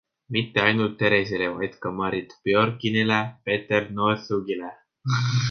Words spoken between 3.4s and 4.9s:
Petter Northugile.